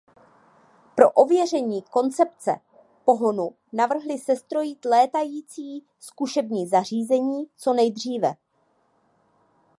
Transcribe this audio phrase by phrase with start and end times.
[0.95, 2.51] Pro ověření koncepce
[3.05, 8.33] pohonu navrhli sestrojit létající zkušební zařízení co nejdříve.